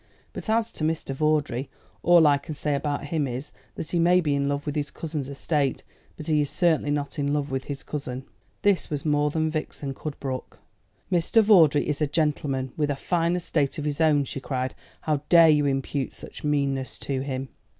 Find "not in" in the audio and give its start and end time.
6.89-7.31